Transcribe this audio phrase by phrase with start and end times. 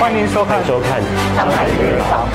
[0.00, 1.02] 欢迎收看收看，
[1.34, 2.28] 上海名人坊。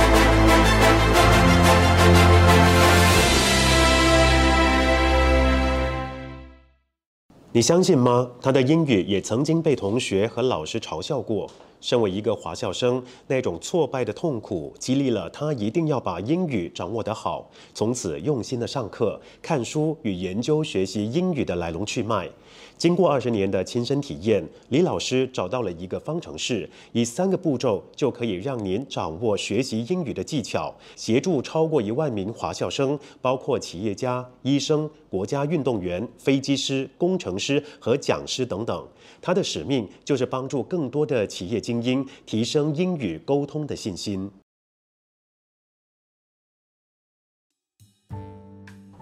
[7.53, 8.29] 你相信吗？
[8.41, 11.49] 他的英语也曾经被同学和老师嘲笑过。
[11.79, 17.49] 身为一个华校生，那种挫败的痛苦激励了他，一定要把英语掌握得好。
[17.73, 22.29] 从此用心的上课、看书与研究学习英语的来龙去脉。
[22.77, 38.85] 经过二十年的亲身体验，李老师找到了一个方程式，以三个步骤就可以让您掌握学习英语的技巧，协助超过一万名华校生，包括企业家、医生、国家运动员、飞机师、工程师和讲师等等。
[39.21, 44.29] 他的使命就是帮助更多的企业精英提升英语沟通的信心。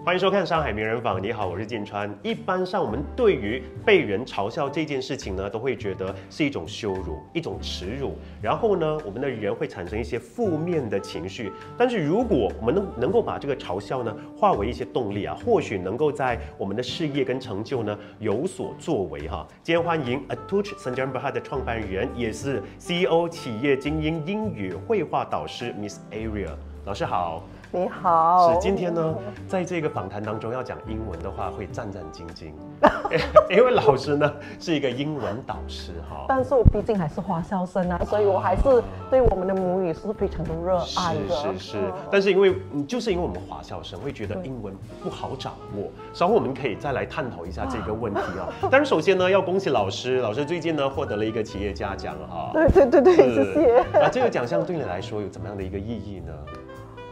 [0.04, 2.12] 欢迎收看《上海名人坊》，你好，我是建川。
[2.24, 11.52] 一般上，我们对于被人嘲笑这件事情呢，都会觉得是一种羞辱、一种耻辱，然后呢，我们的人会产生一些负面的情绪。
[11.78, 19.46] 但是，如果我们能能够把这个嘲笑呢化为一些动力啊，或许能够在我们的事业跟成就呢有所作为哈。
[19.62, 26.50] 今天欢迎 Atuch Sanjay Berhad 的创办人，也是 CEO 企业精英英语绘画导师 Miss Area
[26.84, 27.44] 老师好。
[27.74, 29.14] 你好，是今天呢，
[29.48, 32.52] 在这个访谈当中要讲英文的话，会战战兢兢，
[33.48, 36.26] 因为老师呢是一个英文导师哈。
[36.28, 38.62] 但是我毕竟还是华校生啊，所以我还是
[39.10, 41.34] 对我们的母语是非常的热爱的。
[41.34, 41.78] 是是是，
[42.10, 42.54] 但是因为
[42.86, 48.52] 就是因为我们华校生会觉得英文不好掌握，稍后我们可以再来探讨一下这个问题啊。
[48.70, 52.50] 但是首先呢，要恭喜老师，老师最近呢获得了一个企业家奖 哈。
[52.52, 53.78] 对对对对，谢谢。
[53.98, 56.34] 啊，这个奖项对你来说有怎么样的一个意义呢？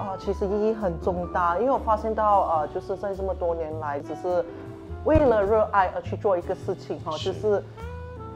[0.00, 4.42] 啊，其实意义很重大，因为我发现到，呃，就是在这么多年来，只是
[5.04, 7.62] 为了热爱而去做一个事情，哈，就是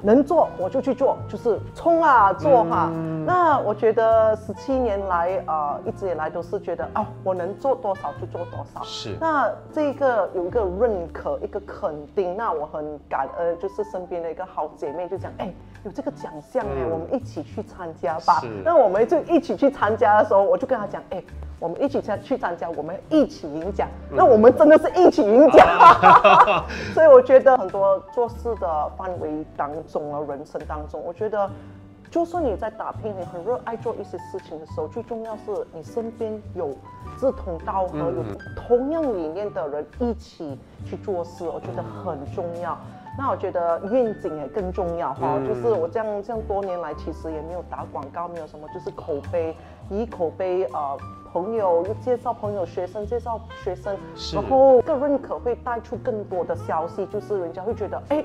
[0.03, 2.93] 能做我就去做，就是冲啊做哈。
[3.25, 8.83] 那我觉得十七年来，呃，一直以来都是觉得，啊，我能做多少就做多少。
[8.83, 9.17] 是。
[9.19, 15.51] 那这个有一个认可，一个肯定，那我很感恩，就是身边的一个好姐妹就讲，哎。
[15.85, 18.41] 有这个奖项哎，我们一起去参加吧。
[18.65, 21.23] 那我们就一起去参加的时候，我就跟他讲，哎，
[21.65, 23.89] 我们一起参去参加，我们一起赢奖。
[24.11, 25.67] 那我们真的是一起赢奖。
[26.93, 31.51] 所以我觉得很多做事的范围当中啊，人生当中，我觉得，
[32.11, 36.69] 就算你在打拼，你很热爱做一些事情的时候，最重要是你身边有
[37.19, 38.23] 志同道合、有
[38.55, 42.77] 同样理念的人一起去做事，我觉得很重要。
[43.17, 49.57] 那我觉得愿景也更重要哈，就是我这样这样多年来，其实也没有打广告，没有什么，就是口碑，
[49.89, 50.99] 以口碑呃，
[51.35, 53.97] 朋友又介绍朋友，学生介绍学生，
[54.33, 58.25] 然后个认可会带出更多的消息，就是人家会觉得哎。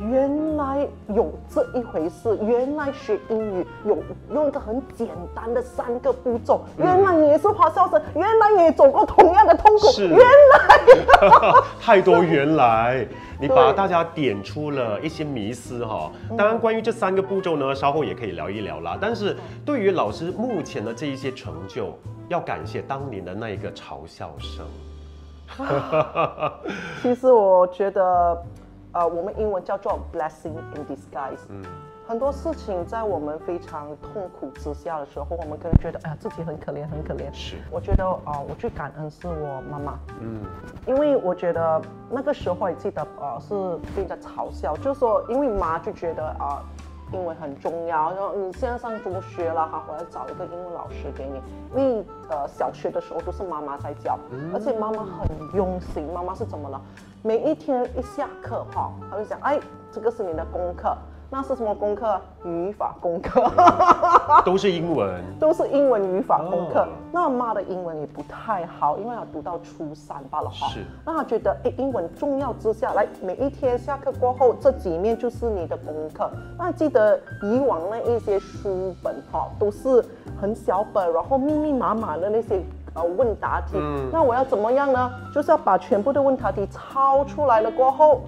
[0.00, 3.98] 原来有这一回事，原来学英语有
[4.32, 10.24] 用一个很简单的三个步骤，原来你也是华校生，原来你也走过同样的痛苦，原来。
[11.82, 13.04] 太多原来，
[13.40, 16.10] 你把大家点出了一些迷思哈。
[16.36, 18.98] 当然，关于这三个步骤呢，稍后也可以聊一聊啦。
[19.00, 21.96] 但是对于老师目前的这一些成就，
[22.28, 24.66] 要感谢当年的那一个嘲笑声。
[27.02, 28.42] 其实我觉得。
[28.90, 31.44] 呃，我们英文叫做 blessing in disguise。
[31.50, 31.62] 嗯，
[32.08, 37.30] 很多事情在我们非常痛苦之下的时候，我们可能觉得，哎呀，自己很可怜，很可怜。
[37.34, 39.98] 是，我觉得啊，我最感恩是我妈妈。
[40.18, 40.40] 嗯，
[40.86, 43.54] 因为我觉得那个时候也记得，呃，是
[43.94, 46.64] 被人家嘲笑，就是说，因为妈就觉得啊。
[47.10, 51.40] 英文很重要，然后你现在上中学了哈，我要找一个英文老师给你。
[51.74, 54.18] 因为呃小学的时候都是妈妈在教，
[54.52, 56.06] 而且妈妈很用心。
[56.12, 56.78] 妈妈是怎么了？
[57.22, 59.58] 每一天一下课哈，她就讲，哎，
[59.90, 60.94] 这个是你的功课。
[61.30, 62.18] 那是什么功课？
[62.44, 63.44] 语法功课，
[64.46, 66.88] 都是英文， 都是英文语法功课。
[67.12, 70.68] 那妈的英文也不太好，因为要读到初三罢了哈。
[70.68, 70.80] 是。
[71.04, 76.30] 那他觉得，哎，英文重要之下，来每一天下课过后这几面就是你的功课。
[76.56, 80.02] 那记得以往那一些书本哈，都是
[80.40, 82.62] 很小本，然后密密麻麻的那些
[82.94, 83.74] 呃问答题。
[83.74, 84.08] 嗯。
[84.10, 85.10] 那我要怎么样呢？
[85.34, 88.22] 就是要把全部的问答题抄出来了过后，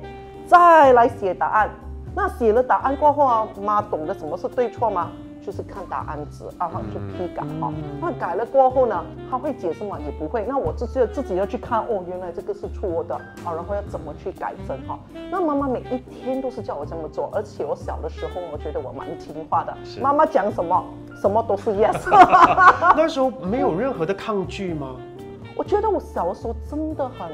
[0.46, 1.70] 再来写答案。
[2.14, 5.10] 那写了答案过后啊，妈懂得什么是对错吗？
[5.42, 7.72] 就是看答案纸啊，就批改哈。
[7.98, 9.98] 那改了过后呢，他会解释吗？
[10.04, 10.44] 也不会。
[10.46, 14.98] 那我自己自己要去看哦，原来这个是错的啊，然后要怎么去改正哈。
[15.30, 20.84] 那妈妈每一天都是叫我这么做，而且我小的时候，我觉得我蛮听话的，妈妈讲什么，
[21.22, 21.98] 什么都是 yes。
[22.94, 24.96] 那时候没有任何的抗拒吗？
[25.60, 27.28] 我觉得我小的时候真的很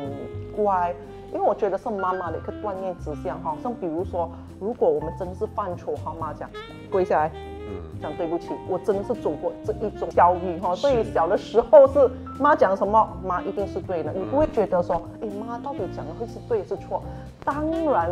[0.56, 0.93] 乖。
[1.32, 3.56] 因为我觉得是妈妈的一个锻炼之相哈。
[3.62, 4.28] 像比如说，
[4.58, 6.50] 如果我们真的是犯错，哈，妈讲
[6.90, 7.31] 跪下来，
[7.69, 10.75] 嗯，讲对不起，我真的是走过这一种教育哈。
[10.75, 17.00] 所以小的时候是妈讲什么，妈一定是对的，你不会觉得说，哎，妈到底讲的会是对是错？
[17.44, 18.11] 当然，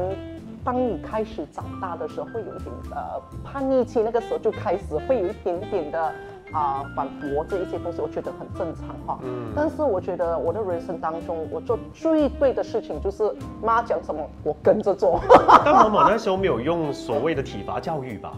[0.62, 6.12] 当你开始长大的时候，会有一点呃叛逆期，那个时候就开始会有一点点的。
[6.54, 9.18] 啊，反驳这一些东西，我觉得很正常哈。
[9.22, 9.52] 嗯。
[9.56, 13.24] 但是我觉得我的人生当中，我做最对的事情就是
[13.60, 15.20] 妈讲什么，我跟着做。
[15.64, 18.32] 但妈妈那时候没有用所谓的体罚教育吧？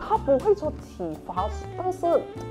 [0.00, 1.48] 他不会做体罚，
[1.78, 2.04] 但是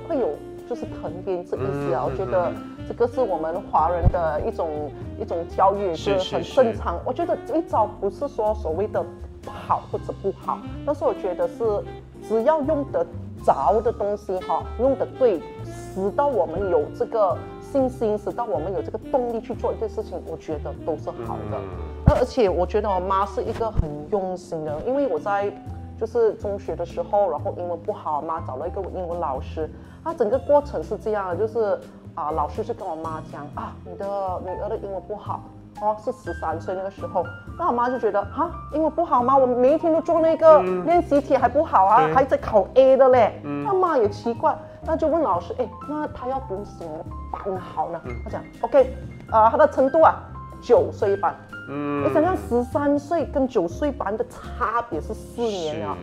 [0.07, 0.29] 会有
[0.69, 2.05] 就是疼鞭这意思啊。
[2.05, 2.49] 我觉得
[2.87, 6.97] 这个是我们华人的一种一种教育，是很正常。
[7.05, 9.05] 我觉得一招不是说所谓的
[9.45, 11.83] 好或者不好，但是我觉得是
[12.23, 13.05] 只要用得。
[13.43, 21.59] 着的东西哈，用的对，使到我们有这个信心，使到我们有这个动力去做一件事情，我觉得都是好的。
[22.05, 25.51] 那而且我觉得我妈是一个很用心的，因为我在
[25.99, 29.69] 就是中学的时候，然后英文不好，妈找了一个英文老师，
[30.03, 31.79] 啊，整个过程是这样的，就是
[32.15, 34.05] 啊，老师是跟我妈讲啊，你的
[34.43, 35.43] 女儿的英文不好。
[35.81, 37.25] 哦，是十三岁那个时候，
[37.57, 39.35] 那我妈就觉得啊，英文不好吗？
[39.35, 43.41] 我每一天都做那个练习题还不好啊，还在考 A 的嘞。
[43.43, 44.55] 那妈也奇怪，
[44.85, 47.99] 那就问老师，哎，那他要读什么班好呢？
[48.23, 48.95] 他讲 OK，
[49.31, 50.15] 啊，他的程度啊，
[50.61, 51.35] 九岁班。
[51.69, 55.97] 嗯，你想想十三岁跟九岁班的差别是四年啊。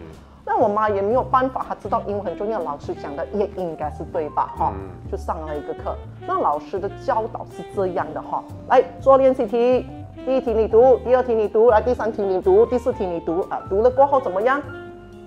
[0.51, 4.55] 那我妈也没有办法，她知道英文很重要，老师讲的也应该是对吧？
[4.57, 4.73] 哈，
[5.11, 5.95] 就上了一个课。
[6.27, 9.87] 那老师的教导是这样的哈，来做练习题，
[10.25, 14.59] 第一题你读，第二题你读，来第三题你读，第四题你读啊，读了过后怎么样？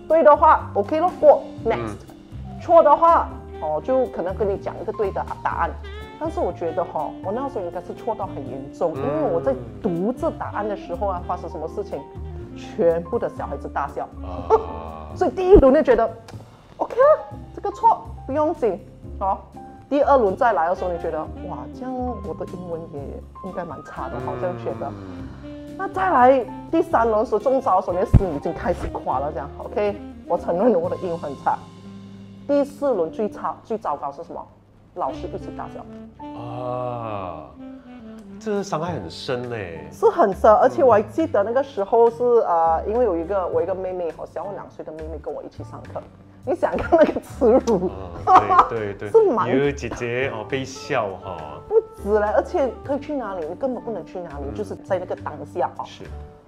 [0.08, 1.98] 对的话，OK 了，过，next。
[2.60, 3.30] 错的话，
[3.62, 5.70] 哦，就可能跟你讲一个对的答案。
[6.20, 9.54] 但是我觉得哈，我那时候应该是错到很严重，因为我在
[9.84, 12.00] 读这答案的时候啊，发生什么事情？
[12.56, 14.08] 全部的小孩子大笑。
[15.16, 16.10] 所以第一轮就觉得
[16.78, 17.06] ，OK 啊，
[17.54, 18.80] 这个错不用紧
[19.20, 19.38] 哦。
[19.90, 21.20] 第二轮再来的时候，你觉得
[21.50, 23.00] 哇，这样我的英文也
[23.44, 24.92] 应该蛮差的，好像觉得。
[25.78, 29.96] 那再来第三轮时中招的时候，你的心已经开始垮了，这样 OK，
[30.26, 31.58] 我承认我的英文很差。
[32.48, 34.42] 第四轮最差最糟糕是什么？
[34.96, 35.82] 老师一起大笑。
[36.40, 37.48] 啊。
[38.44, 46.02] 这伤害很深嘞，是很深，而且我还记得那个时候是呃，因为有一个我一个妹妹，好小我两岁的妹妹跟我一起上课。
[46.44, 47.92] 你想看那个耻辱？
[48.68, 49.48] 对对对， 是蛮。
[49.48, 53.46] 有姐姐哦被笑哈，不止嘞，而且可以去哪里？
[53.46, 55.84] 你根本不能去哪里，就是在那个当下哦。
[55.86, 56.04] 是。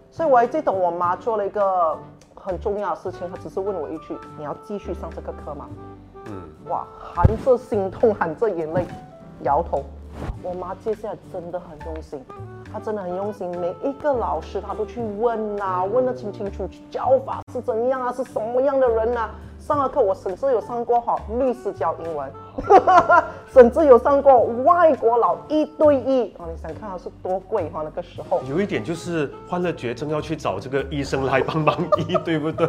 [0.10, 1.96] 所以我还记得我妈做了一个
[2.34, 5.70] 很重要的事情，她只是问我一句：“你要继续上这个课吗？”
[6.26, 6.42] 嗯。
[6.70, 8.88] 哇，含着心痛，含着眼泪，
[9.44, 9.84] 摇头。
[10.42, 12.24] 我妈接下来真的很用心，
[12.72, 19.32] 她真的很用心，每一个老师她都去问啊，问得清清楚楚，教法是怎样啊，是什么样的人啊？
[19.60, 22.30] 上了课我甚至有上过哈律师教英文，
[23.48, 27.82] 甚至有上过外国佬一对一哦，你想看它是多贵哈？
[27.82, 32.68] 那个时候有一点就是患了绝症要去找这个医生来帮忙医，对不对？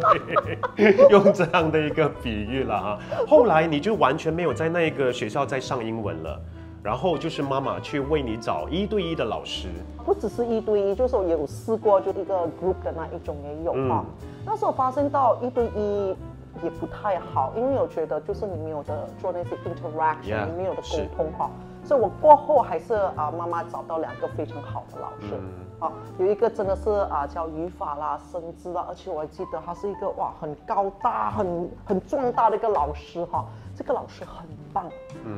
[1.11, 2.99] 用这样的一个比喻了哈。
[3.27, 6.39] 后来你就完全没有在那个学校再上英文了。
[6.85, 9.69] 然后就是妈妈去为你找一对一的老师，
[10.05, 14.05] 不只是一对一，就是我有试过就一个 group 的那一种也有哈。
[14.45, 16.15] 那时候发现到一对一
[16.61, 21.49] 也不太好，因为我觉得就是你没有的做那些 interaction，你没有的沟通哈。
[21.83, 25.33] 所以我过后还是啊，妈妈找到两个非常好的老师
[25.79, 33.45] 啊，有一个真的是啊叫语法啦、生字啦，而且我还记得他是一个哇很高大、很很壮大的一个老师哈。
[33.77, 34.89] 这个老师很棒，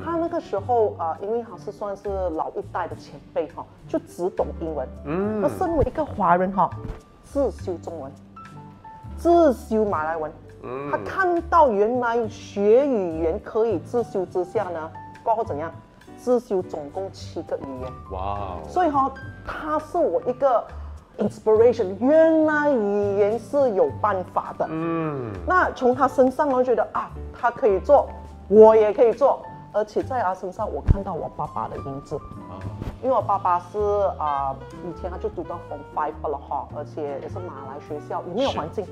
[0.06, 4.88] 他那个时候啊，因为他是算是老一代的前辈哈，就只懂英文。
[5.06, 6.70] 嗯，那身为一个华人哈，
[7.24, 8.12] 自修中文，
[9.18, 10.32] 自修马来文。
[10.62, 14.92] 嗯，他看到原来学语言可以自修之下呢，
[15.24, 15.72] 过后怎样？
[16.18, 17.92] 自修总共七个语言。
[18.12, 18.58] 哇！
[18.68, 19.12] 所以哈，
[19.46, 20.64] 他是我一个
[21.18, 24.68] inspiration， 原来语言是有办法的。
[24.70, 28.08] 嗯，那从他身上我觉得啊，他可以做。
[28.50, 29.42] 我也可以做，
[29.74, 32.16] 而且在他身上我看到我爸爸的影子
[32.50, 32.56] 啊，
[33.04, 33.78] 因为我爸爸是
[34.18, 34.56] 啊，
[34.86, 38.86] 以前他就读到 Form Five 了哈，而且也是马来学校，也没有环境，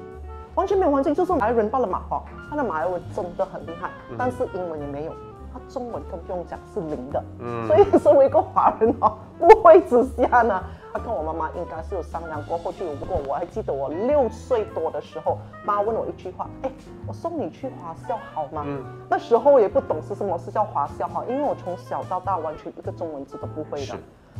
[0.55, 5.13] 完全没有环境，就是马来人罢了嘛哈，他的马来文真的很厉害，但是英文也没有。
[5.13, 5.34] 他
[5.69, 13.19] 中文更不用讲是零的，嗯，所以身为一个华人哦，不会之下呢，他跟我妈妈应该是有商量过后就有过。
[13.27, 16.71] 我还记得我六岁多的时候，妈问我一句话，哎，
[17.07, 18.63] 我送你去华校好吗？
[18.65, 23.95] 嗯，那时候也不懂是什么是叫华校哈，因为我从小到大完全一个中文字都不会的。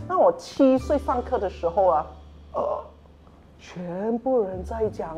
[0.08, 2.06] 那我七岁上课的时候啊，
[2.54, 2.84] 呃，
[3.58, 5.18] 全部人在讲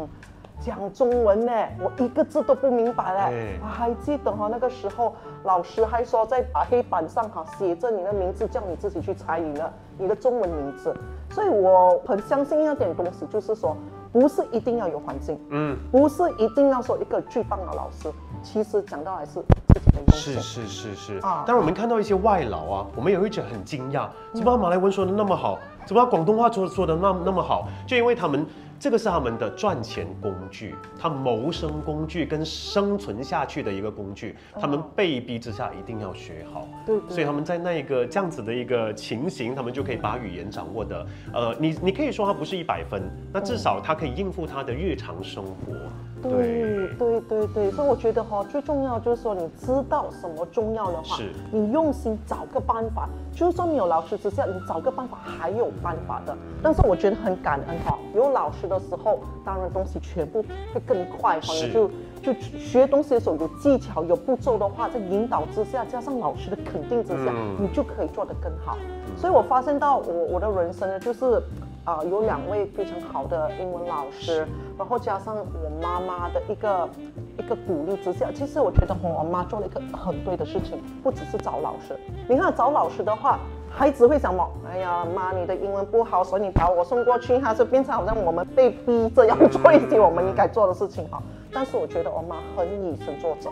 [0.59, 3.59] 讲中文呢，我一个字都不明白嘞。
[3.61, 10.95] 我还记得哈，那个时候老师还说在黑板上哈写着你的名字，叫你自己去猜你的你的中文名字。
[11.29, 13.77] 所以我很相信一点东西，就是说
[14.11, 18.11] 不是一定要有环境，嗯，不是一定要说一个巨棒的老师。
[18.41, 20.33] 其实讲到还是自己的用心。
[20.33, 21.43] 是是是是啊。
[21.45, 25.59] 当然我们看到一些外劳啊，我们也会觉得很惊讶，怎么马来文说的那么好？
[25.85, 27.67] 怎么广东话说说的那那么好？
[27.85, 28.45] 就因为他们。
[28.79, 36.67] 这个是他们的赚钱工具，他谋生工具跟生存下去的一个工具，他们被逼之下一定要学好。
[36.85, 43.01] 对，所以他们在那一个这样子的一个情形，他们就可以把语言掌握的，呃，你你可以说他不是一百分，
[43.33, 45.73] 那至少他可以应付他的日常生活。
[46.19, 53.07] 对对对对，所以我觉得哈，最重要就是说，你知道什么重要的话，是，你用心找个办法。
[53.31, 56.35] 就算没有老师之下，你找个办法还有办法的。
[56.63, 60.43] 但是我觉得很感恩哈，有老师的时候，当然东西全部
[60.73, 61.53] 会更快哈。
[61.53, 61.89] 你就
[62.21, 68.77] 就学东西的时候有技巧有步骤的话，在引导之下，加上老师的肯定之下，你就可以做得更好。
[69.15, 71.41] 所以我发现到我我的人生呢，就是。
[71.87, 74.45] 啊，有两位非常好的英文老师，
[74.77, 76.89] 然后加上我妈妈的一个
[77.37, 81.97] 一个鼓励之下，其实我觉得我妈做了一个很对的事情，不只是找老师。
[82.27, 83.39] 你看找老师的话，
[83.69, 84.45] 孩子会想么？
[84.69, 91.23] 哎呀，妈，你的英文不好，所以你把我送过去，还是变成好像我们被逼着要做一些我们应该做的事情哈。
[91.53, 93.49] 但是我觉得我妈很以身作则，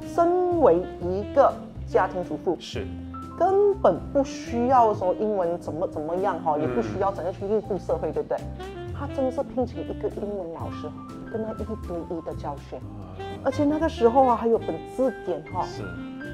[0.00, 1.52] 身为一个
[1.86, 2.86] 家庭主妇是。
[3.38, 8.38] 根本不需要说英文怎么怎么样哈，也不需要怎样去应付社会，对不对？
[8.98, 10.88] 他真的是聘请一个英文老师，
[11.30, 12.80] 跟他一对一的教学，
[13.44, 15.82] 而且那个时候啊还有本字典哈，是，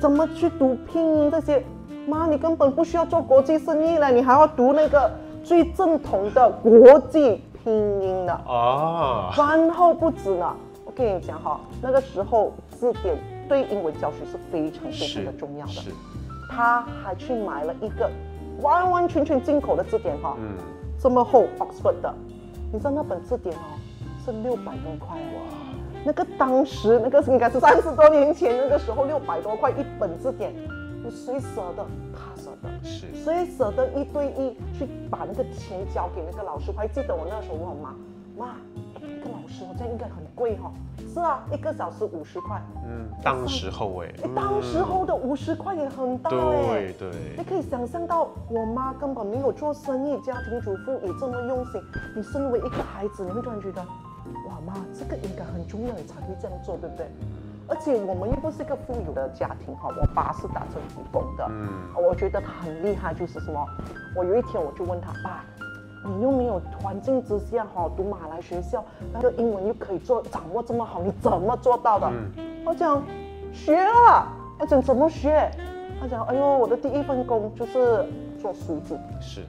[0.00, 1.62] 怎么去读拼音这些？
[2.06, 5.10] 妈，你根本不需要做国际生意了，你还要读那个
[5.44, 9.32] 最正统的国际拼音的啊。
[9.36, 10.52] 然后不止呢，
[10.84, 13.16] 我跟你讲哈，那个时候字典
[13.48, 15.72] 对英文教学是非常非常的重要的。
[16.54, 18.10] 他还去买了一个
[18.60, 20.54] 完完全全进口的字典哈，嗯，
[20.98, 22.14] 这么厚，Oxford 的，
[22.70, 23.80] 你知道那本字典哦
[24.22, 25.40] 是六百多块哇，
[26.04, 30.52] 那个当时那个应该是三十多年前那个时候六百多块一本字典，
[31.02, 31.86] 你谁舍得？
[32.12, 36.70] 他舍得，是，谁舍得一对一去把那个钱交给那个老师？
[36.70, 37.94] 我还记得我那时候问我妈，
[38.36, 38.56] 妈。
[39.22, 40.72] 一个老师好像应该很贵哈，
[41.14, 42.60] 是啊，一个小时五十块。
[42.84, 46.34] 嗯，当时候哎，当时候的五十块也很大哎。
[46.34, 47.10] 对对。
[47.38, 51.80] 你可以想象到，我妈根本没有做生意，家庭主妇也这么用心。
[52.16, 53.80] 你身为一个孩子，你会突然觉得，
[54.48, 57.06] 哇妈，这个应该很重要，你才会这样做，对不对？
[57.68, 61.46] 而且我们又不是一个富有的家庭哈，我爸是打政府工的。
[61.48, 61.68] 嗯。
[62.04, 63.64] 我觉得他很厉害，就是什么？
[64.16, 65.44] 我有一天我就问他爸。
[66.04, 72.10] 你又没有环境之下哈，读马来学校，那个英文又可以做掌握这么好，你怎么做到的？
[72.64, 73.02] 我讲
[73.52, 74.26] 学了，
[74.58, 75.50] 我讲怎么学？
[76.00, 78.04] 他讲哎呦，我的第一份工就是
[78.40, 78.98] 做梳子。
[79.20, 79.42] 是。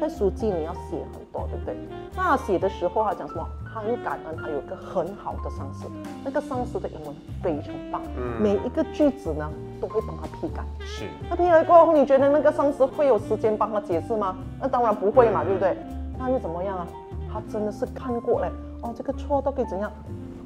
[0.00, 1.76] 在书记你要写很多，对不对？
[2.16, 3.46] 那写的时候他讲什么？
[3.72, 5.86] 他很感恩，他有一个很好的上司，
[6.24, 9.48] 那个上司的英文非常棒，嗯，每一个句子呢
[9.80, 10.64] 都会帮他批改。
[10.80, 11.04] 是。
[11.28, 14.36] 那批改过后，你觉得那个上司会有时间帮他解释吗？
[14.58, 15.76] 那当然不会嘛，对不对？
[16.18, 16.86] 那又怎么样啊？
[17.32, 18.50] 他真的是看过嘞，
[18.82, 19.92] 哦，这个错都可以怎样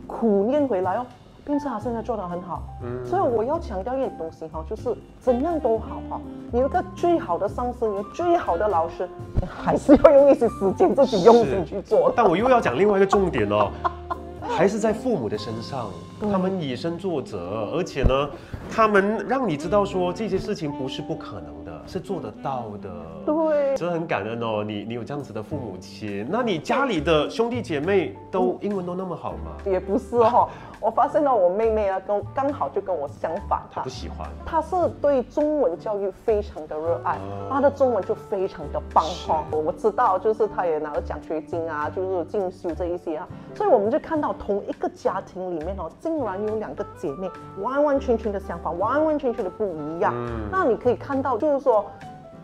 [0.06, 1.06] 苦练回来哦。
[1.44, 6.20] 并且他现在做得很好，嗯，所以我要强调一点东西哈，就是怎样都好哈，
[6.50, 9.08] 你有个最好的上司，有最好的老师，
[9.40, 12.12] 你还是要用一些时间自己用心去做。
[12.16, 13.70] 但我又要讲另外一个重点哦，
[14.40, 15.90] 还是在父母的身上，
[16.32, 18.28] 他们以身作则，而且呢，
[18.70, 22.90] 他们让你知道说这些事情不是不可能的，是做得到的。
[23.26, 29.52] 对，真的很感恩哦，你你有这样子的父母亲，那你家里的兄弟姐妹都英文都那么好吗？
[29.66, 30.48] 也不是哈。
[30.84, 39.42] 我发现了，我妹妹啊，跟刚好就跟我相反，她不喜欢，她是对中文教育非常的热爱，她的中文就非常的棒哈。
[39.50, 47.30] 我知道，就是她也拿了奖学金啊，就是进修这一些啊，所以我们就看到同一个家庭里面哦，竟然有两个姐妹，
[47.62, 50.12] 完完全全的想法，完完全全的不一样。
[50.52, 51.86] 那你可以看到，就是说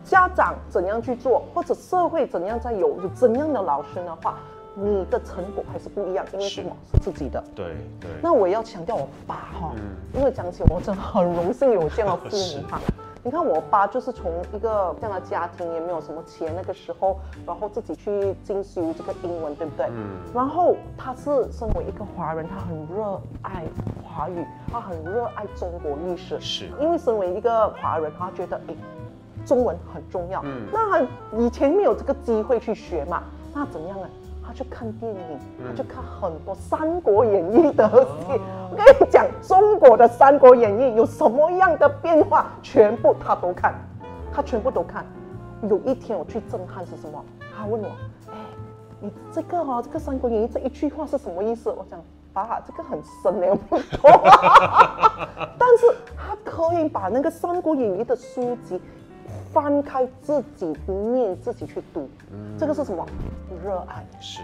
[0.03, 4.39] 家长怎样去做，或者社会怎样在有怎样的老师的话。
[4.75, 6.75] 你的成果还是不一样，因为什么？
[6.93, 7.43] 是自己的。
[7.55, 8.09] 对对。
[8.21, 9.73] 那我要强调我爸哈，
[10.13, 12.79] 因为讲起我真的很荣幸有这样的父母哈。
[13.23, 19.85] 你看我爸就是从一个这样的家庭，也没有什么钱那个时候，然后自己去进修这个英文，对不对？
[19.91, 20.17] 嗯。
[20.33, 23.63] 然后他是身为一个华人，他很热爱
[24.03, 26.39] 华语，他很热爱中国历史。
[26.39, 26.69] 是。
[26.79, 28.73] 因为身为一个华人，他觉得哎，
[29.45, 30.41] 中文很重要。
[30.43, 30.65] 嗯。
[30.73, 33.21] 那他以前没有这个机会去学嘛。
[33.53, 34.07] 那怎样呢？
[34.51, 38.41] 他去看电影，他去看很多《三国演义》的戏。
[38.69, 43.73] 我跟你讲，中国的《三国演义》有什么样的变化，全部他都看，
[44.33, 45.05] 他全部都看。
[45.69, 47.23] 有一天我去震撼是什么？
[47.57, 47.87] 他问我
[48.29, 48.35] ：“哎，
[48.99, 51.97] 你这个哈，这个《三国演义》这一句话是什么意思？”我讲
[52.33, 54.11] ：“爸，这个很深的，我不懂。
[55.57, 58.81] 但是他可以把那个《三国演义》的书籍
[59.51, 62.09] 翻开，自己念，自己去读。
[62.57, 63.05] 这个是什么？
[63.63, 64.41] 热爱是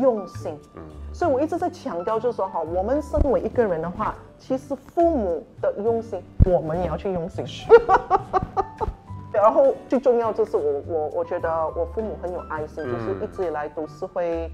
[0.00, 0.58] 用心。
[0.76, 0.82] 嗯，
[1.12, 7.44] 所以我一直在强调，就是说哈，我们身为一个人的话，其实父母的用心，我们也要去用心。
[9.32, 14.50] 然后最重要就是我我我觉得我父母很有爱心，就是一直以来都是会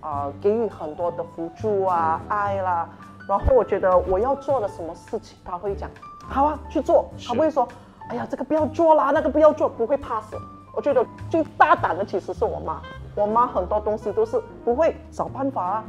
[0.00, 2.88] 啊给予很多的辅助啊爱啦。
[3.26, 5.88] 然后我觉得我要做的什么事情，他会讲
[6.20, 7.66] 好啊去做，他不会说
[8.08, 10.36] 哎呀这个不要做啦，那个不要做，不会怕死。
[10.74, 12.80] 我觉得最大胆的其实是我妈，
[13.14, 15.84] 我妈很多东西都是不会找办法啊。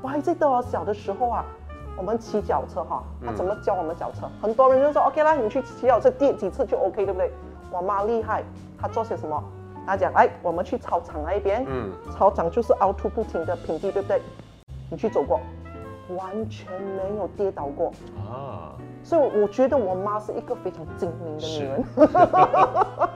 [0.00, 1.44] 我还记得我小的时候啊，
[1.96, 4.28] 我们骑脚车哈，她怎么教我们脚车？
[4.40, 7.32] 很多人就说 OK 啦，你去骑脚车第几次就 OK，对不对？
[7.70, 8.42] 我妈厉害，
[8.80, 9.42] 她做些什么？
[9.86, 14.22] 她讲，哎，我们去操场那一边，嗯，操场就是凹凸不平的平地，对不对？
[14.90, 15.40] 你去走过，
[16.16, 18.72] 完全没有跌倒过啊。
[19.02, 21.84] 所以我觉得我妈是一个非常精明的女人。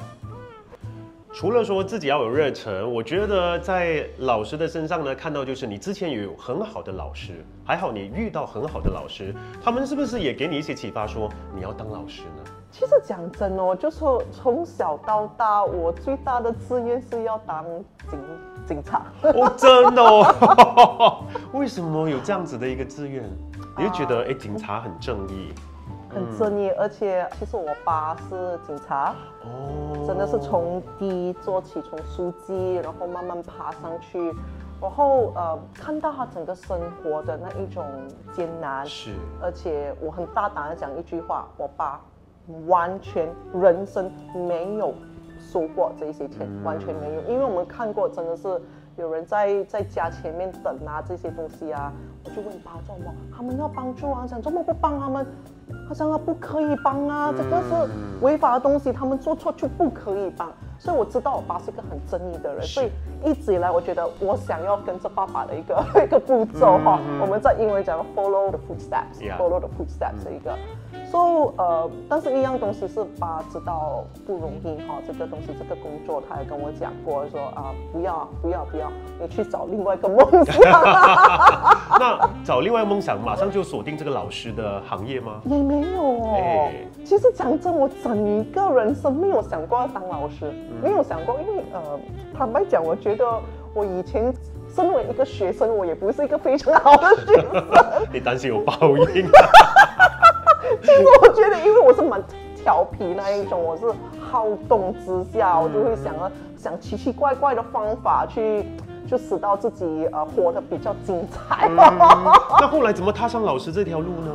[1.35, 12.45] 除了说自己要有热忱，我觉得在老师的身上呢，看到就是你之前有很好的老师，还好你遇到很好的老师，他们是不是也给你一些启发，说你要当老师呢？
[12.71, 17.65] 其实讲真哦，就说从小到大，我最大的志愿是要当
[18.11, 18.21] 警
[18.67, 19.03] 警察。
[19.23, 21.25] 哦，真的哦？
[21.53, 23.25] 为什么有这样子的一个志愿？
[23.77, 25.53] 你就觉得哎，警察很正义，
[26.09, 34.33] 很正义，而且其实我爸是警察哦，真的是从低做起，从书记，然后慢慢爬上去，
[34.81, 37.85] 然后呃，看到他整个生活的那一种
[38.33, 42.01] 艰难，是，而且我很大胆的讲一句话，我爸。
[42.67, 44.93] 完全人生没有
[45.43, 48.49] 收过这一些钱，完全没有，因为我们看过，真的是
[48.97, 51.93] 有人在在家前面等啊，这些东西啊，
[52.25, 55.27] 我就问爸做什么，他们要帮助啊，想怎么不帮他们？
[55.89, 60.51] 他讲啊，不可以帮啊，这个是违法的东西，他们做错就不可以帮。
[60.79, 62.91] 所以我知道我爸是一个很正义的人，所以
[63.25, 70.59] 一直以来我觉得我想要跟着爸爸的一个 一个步骤哈，我们在英文讲 follow the footsteps，follow the footsteps 的一个。
[71.11, 80.57] 所以呃，但是一样东西是爸知道不容易哈，这个东西这个工作他也跟我讲过，说啊不要不要不要，你去找另外一个梦想。
[81.99, 85.41] 那找另外梦想，马上就锁定这个老师的行业吗？
[85.45, 86.69] 也没有哦。
[87.05, 90.53] 其实讲真，我整个人生没有想过要当老师，
[90.83, 92.01] 没有想过，因为呃，
[92.37, 93.25] 坦白讲，我觉得
[93.75, 94.33] 我以前
[94.75, 97.65] 身为一个学生，我也不是一个非常好的学生。
[98.13, 98.75] 你担心有报
[99.15, 99.29] 应？
[100.85, 102.23] 其实我觉得，因为我是蛮
[102.57, 103.87] 调皮那一种，我是
[104.21, 108.67] 好动之下，我就会想要想奇奇怪怪的方法去，
[109.07, 111.69] 就使到自己呃活得比较精彩。
[112.61, 114.33] 那后来怎么踏上老师这条路呢？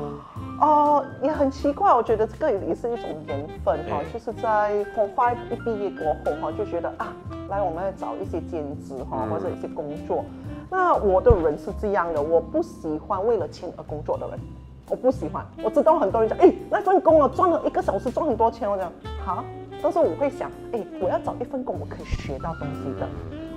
[0.59, 7.13] 哦，也很奇怪，我觉得这个也是一种缘分哈，就是在 Form Five 一毕业过后哈，就觉得啊，
[7.49, 10.25] 来我们要找一些兼职哈，或者一些工作。
[10.69, 14.39] 那我的人是这样的，我不喜欢为了钱而工作的人。
[14.89, 18.69] 我不喜欢，我知道很多人讲，哎，那份工啊，赚了一个小时赚很多钱。
[18.69, 18.89] 我讲
[19.23, 19.43] 好，
[19.81, 23.05] 但是我会想，哎，我要找一份工，我可以学到东西的。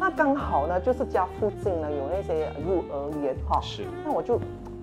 [0.00, 4.36] 那刚好呢，就是家附近呢有那些幼儿园哈，是，那我就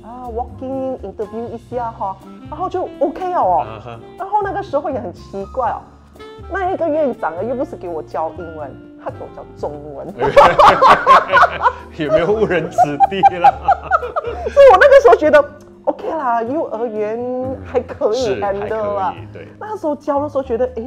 [0.03, 2.15] 啊 walking interview 一下哈，
[2.49, 3.65] 然后就 OK 哦。
[4.17, 5.81] 然后那个时候也很奇怪哦，
[6.49, 10.07] 那一个院长呢又不是给我教英文，他给我教中文，
[11.97, 12.77] 有没有误人子
[13.09, 13.53] 弟了？
[14.49, 15.43] 所以我那个时候觉得。
[15.87, 17.17] OK 啦，幼儿园
[17.65, 19.13] 还可以 handle 啦。
[19.31, 20.83] 对，那时候教的时候觉得，哎，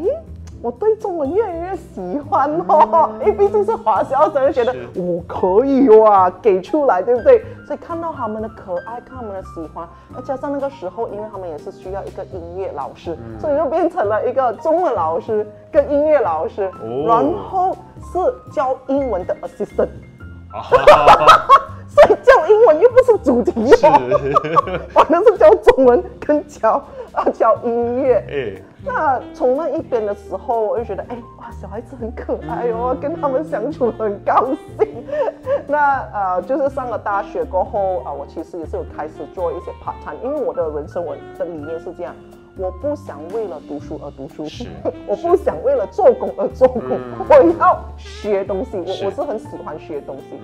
[0.60, 3.10] 我对中文越来越喜欢哦。
[3.24, 7.42] 因为毕竟是华侨生，觉得我可以哇，给出来，对不对？
[7.66, 16.70] 所以看到他们的可爱，看他们的喜欢，再加上那个时候，因为他们也是需要一个音乐老师，所以就变成了一个中文老师跟音乐老师，
[17.06, 17.74] 然后
[18.12, 18.18] 是
[18.52, 19.88] 教英文的 assistant。
[21.90, 28.24] 所以教英文又不是主题哦，反正 是教中文跟教啊教音乐。
[28.30, 34.46] 哎，那从那一边的时候，我就觉得，哎哇，小孩子很可爱哦，跟他们相处很高
[34.78, 34.88] 兴。
[35.66, 42.14] 那呃，就是上了大学过后啊，我其实也是有开始做一些 part time，因为我的人生我的理念是这样，
[42.56, 44.44] 我不想为了读书而读书，
[45.08, 46.98] 我不想为了做工而做工，
[47.28, 50.38] 我要学东西，我我是很喜欢学东西。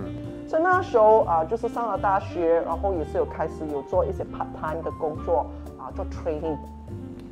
[0.48, 5.46] 所以那时候啊，就是上了大学，然后也是有开始有做一些 part time 的工作
[5.78, 6.56] 啊，做 training。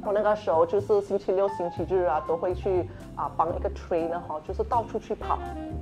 [0.07, 5.38] 我那个时候就是星期六、星期日啊，都会去啊帮一个 trainer 哈，就是到处去跑。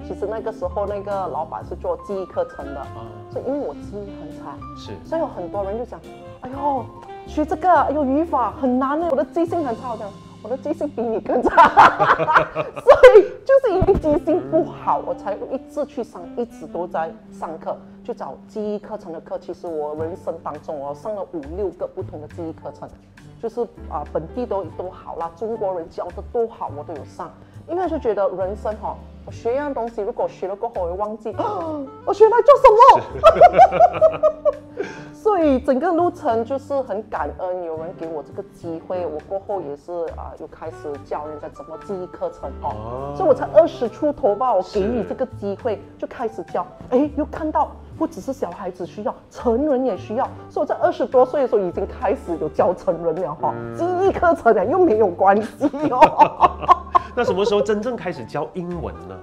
[0.07, 2.87] 其实那个时候那个老板是做记忆课程的，
[3.31, 5.99] 所以因为我记忆很差，是，所以有很多人就讲，
[6.43, 6.85] 哎呦，
[7.27, 10.13] 学这个，哎呦，语法很难呢，我的记性很差，这样。
[10.43, 11.69] 我的记性比你更差，
[12.83, 19.39] 所以就是因为记性不好，我才一直去上，一直都在上课，去找记忆课程的课。
[19.39, 22.89] 其实我人生当中，我上了五六个不同的记忆课程，
[23.41, 27.31] 就是啊，本地都都好啦，中国人教的都好，我都有上。
[27.69, 31.35] 因为就觉得人生哈，我学一样东西，如果学了过后我会忘记，
[32.05, 34.43] 我学来做什么？
[35.13, 43.15] 所以整个路程就是很感恩有人给我这个机会，我过后也是啊，又开始教人家怎么记忆课程哦。
[43.17, 56.83] 所以我才二十出头吧，我给你这个机会就开始教，哎，又看到不只是小孩子需要，成人也需要，所以我在二十多岁的时候已经开始有教成人了哈，记忆课程呢又没有关系哦。
[57.15, 59.15] 那什么时候真正开始教英文呢？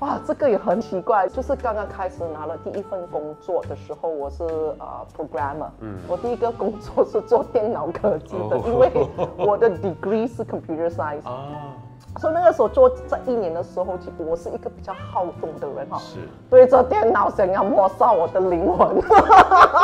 [0.00, 4.44] 哇， 这个也很奇怪，就是刚刚开始拿了第一份工作的时候，我是
[4.78, 8.90] 呃 programmer，嗯，我第一个工作是做电脑科技的，因为
[9.36, 11.74] 我的 degree 是 computer science 啊，
[12.18, 16.18] 所以那个时候做这一年的时候，其实我是一个比较好动的人哈，是。
[16.50, 18.96] 对着电脑想要抹杀我的灵魂，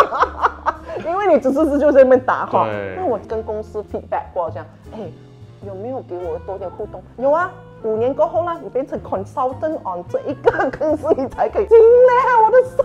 [1.07, 2.66] 因为你只是是就在那边打哈，
[2.97, 4.99] 那我跟公司 feedback 过这样，哎。
[5.66, 7.03] 有没有给我多点互动？
[7.16, 7.51] 有啊，
[7.85, 11.66] 五年过后啦，你变成 consultant on 这一个公司，你才可以。
[11.66, 12.12] 进来
[12.44, 12.85] 我的生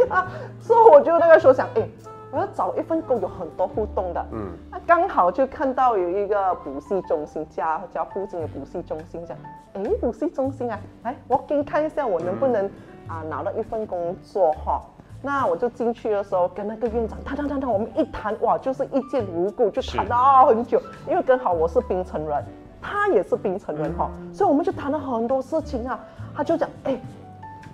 [0.00, 0.26] 命啊！
[0.60, 1.88] 所以我就那个时候想，哎，
[2.32, 4.24] 我要找一份工有很多互动的。
[4.32, 9.36] 嗯，那刚好就看到有一个补习中心，家家附近的补习中心，讲，
[9.74, 12.66] 哎，补习中心啊，来，我给你看一下，我能不能
[13.08, 14.80] 啊拿到一份工作哈？
[15.22, 20.80] 那我就进去的时候，跟那个院长谈谈谈谈，我们一谈哇，就是一见如故，就谈了很久。
[21.08, 22.44] 因为刚好我是冰城人，
[22.80, 25.98] 他也是冰城人哈，所以我们就谈了很多事情啊。
[26.34, 26.98] 他就讲，哎，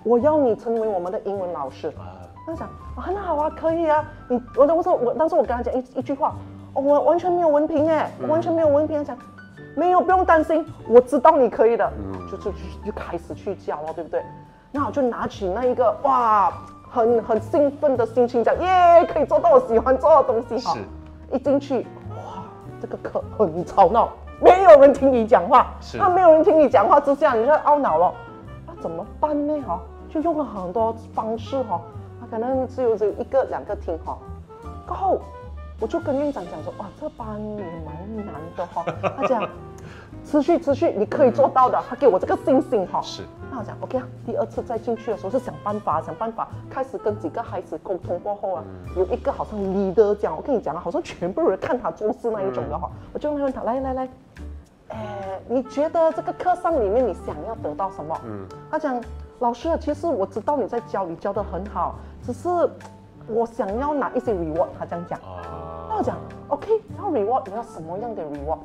[0.03, 1.93] 我要你成为我们的英文老师。
[2.47, 4.03] 他讲，很好啊，可以啊。
[4.29, 6.33] 你我我说我当时我跟他讲一一句话，
[6.73, 8.97] 我完全没有文凭哎，完全没有文凭。
[8.97, 9.17] 他讲，
[9.75, 11.91] 没有，不用担心，我知道你可以的。
[11.97, 14.23] 嗯，就就就就开始去教了，对不对？
[14.71, 16.51] 那我就拿起那一个哇。
[16.89, 20.73] 很很兴奋的心情，讲耶，可以做到我喜欢做的东西哈。
[21.33, 22.43] 一进去，哇，
[22.81, 24.07] 这个课很吵闹，
[24.41, 25.67] 没有人听你讲话。
[25.81, 28.13] 是，那没有人听你讲话之下，你就懊恼了。
[28.65, 29.61] 那怎么办呢？
[29.67, 31.81] 哈，就用了很多方式哈。
[31.96, 31.96] 他
[32.29, 34.17] 可能只有只有一个两个听哈。
[34.85, 35.21] 过后，
[35.79, 38.83] 我就跟院长讲说，哇，这班也蛮难的哈。
[39.17, 39.47] 他讲。
[40.25, 41.81] 持续持续，你可以做到的。
[41.87, 43.01] 他给我这个信心哈。
[43.01, 43.23] 是。
[43.49, 48.63] 那我讲 OK 啊，第二次再进去的时候是想办法想办法，开始跟几个孩子沟通过后啊，
[48.97, 52.91] 有一个好像 leader 讲，我跟你讲啊，好像全部人看他做事那一种的哈。
[53.13, 54.09] 我就问他，来来来，
[54.89, 58.19] 哎，你觉得这个课上里面你想要得到什么？
[58.25, 58.45] 嗯。
[58.69, 59.01] 他讲，
[59.39, 62.49] 老师，其实我知道你在教，你教的很好，只是
[63.27, 64.67] 我想要拿一些 reward。
[64.79, 65.19] 他这样讲。
[65.89, 68.59] 那我讲 OK，要 reward，你要什么样的 reward？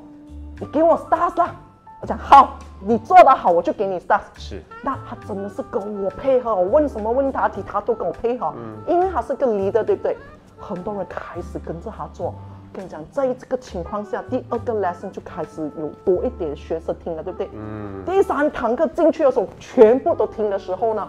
[0.59, 1.55] 你给我 stars 啦！
[2.01, 4.23] 我讲好，你做得好，我就给你 stars。
[4.35, 8.53] 是，那他真的是跟我配合，我问什么问答题，他都跟我配合。
[8.57, 10.17] 嗯，因为他是个 leader，对不对？
[10.59, 12.35] 很多人开始跟着他做。
[12.73, 17.49] 跟你讲，在这个情况下，第二个 lesson 就开始有多一点学生听了，对不对？
[17.53, 18.03] 嗯。
[18.07, 21.07] 第三堂课进去的时候，全部都听的时候呢，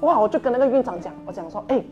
[0.00, 0.18] 哇！
[0.18, 1.82] 我就跟那个院长讲，我讲说，哎，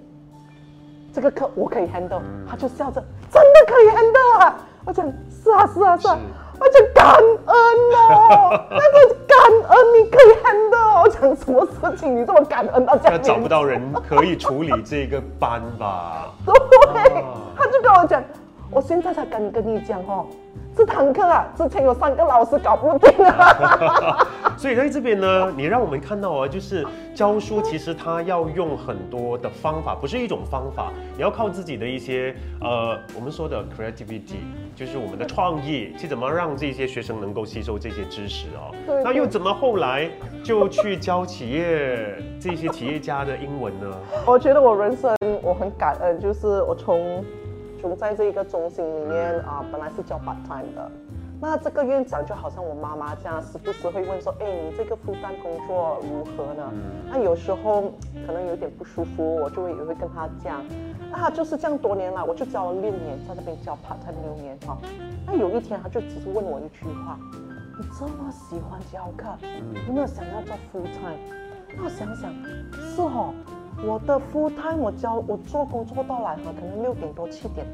[1.12, 2.20] 这个课我可以 handle。
[2.48, 4.56] 他就笑着，真的可以 handle 啊！
[4.84, 6.18] 我讲，是啊，是啊，是啊。
[6.58, 7.56] 我就感恩
[7.92, 9.38] 哦， 那个感
[9.68, 11.02] 恩你可以 handle。
[11.02, 13.12] 我讲什么事情你这么感恩到这样？
[13.12, 16.32] 他找不到人可以处理这个班吧？
[16.46, 18.24] 对，他就跟我讲，
[18.76, 20.26] 我现在才敢跟你讲哦。
[20.76, 24.18] 这堂课啊，之前有三个老师搞不定啊。
[24.58, 38.76] 所以在这边呢，你让我们看到啊，就是教书其实他要用很多的方法，不是一种方法，你要靠自己的一些呃，我们说的 creativity，就是我们的创意，去怎么让这些学生能够吸收这些知识哦。
[39.02, 40.10] 那又怎么后来
[40.44, 43.86] 就去教企业这些企业家的英文呢？
[44.26, 47.24] 我觉得我人生我很感恩，就是我从。
[47.80, 50.90] 从在这一个中心里面啊，本来是教 part time 的，
[51.40, 56.72] 那这个院长就好像我妈妈这样，时不时会问说，哎，你这个负担工作如何呢？
[57.08, 57.92] 那有时候
[58.26, 60.64] 可能有点不舒服，我就会也会跟他讲，
[61.10, 64.76] 那他，就是这样多年了，我就教了六年，在那边教 part time 六年哈。
[65.26, 67.18] 那有一天他就只是问我一句话
[67.78, 69.26] ：“你这么喜欢教课，
[69.86, 71.18] 有没有想要做 full time？”
[71.76, 72.32] 那我想想，
[72.72, 73.34] 是哦，
[73.84, 77.66] 我的 full time 我教我做工做到来哈，可能六点多七点。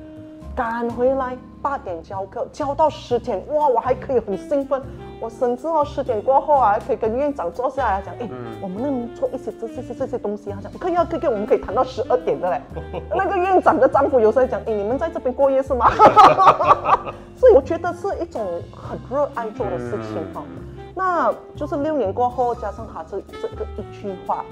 [0.55, 4.83] 赶回来八点教课，教到十点，哇，我还可以很兴奋。
[5.19, 8.29] 我甚至哦十点过后啊，还可以跟院长坐下来讲，哎，
[8.61, 10.51] 我们能做一些这些这些东西。
[10.51, 12.61] 他讲可以啊，可以，我们可以谈到十二点的嘞。
[13.17, 15.89] 那个院长的丈夫有时候讲，哎，你们在这边过夜是吗？
[17.35, 20.43] 所以我觉得是一种很热爱做的事情哈。
[20.95, 24.45] 那就是六年过后，加上他这这个一句话，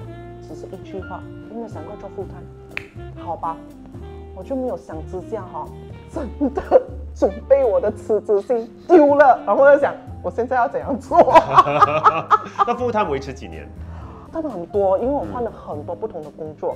[0.53, 2.43] 只是一句话，有没有想过做副摊？
[3.23, 3.55] 好吧，
[4.35, 5.65] 我就没有想支架哈。
[6.13, 6.61] 真的
[7.15, 11.17] 准备我的辞职信丢了，然后我就想，我现在要怎样做？
[12.67, 13.65] 那服务摊维持几年？
[14.33, 16.75] 真的很多，因为我换了很多不同的工作，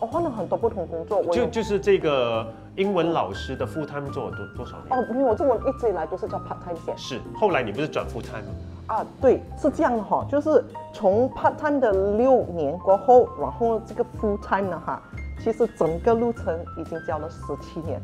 [0.00, 1.18] 我换了很多不同工作。
[1.18, 2.46] 我就就是这个
[2.78, 4.96] 英文老师的 full time 做了多多少年？
[4.96, 6.96] 哦，没有我这么一直以来都是叫 part time 线。
[6.96, 8.54] 是，后来你不是转 full time 吗？
[8.86, 10.64] 啊，对，是这样的哈，就是
[10.94, 15.02] 从 part time 的六年过后，然后这个 full time 呢哈，
[15.42, 18.00] 其实整个路程已经教了十七年。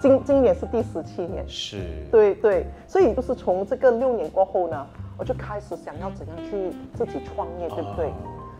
[0.00, 1.78] 今今年是第十七年，是
[2.10, 4.86] 对对，所以就是从这个六年过后呢，
[5.16, 8.12] 我就开始想要怎样去自己创业，对不对？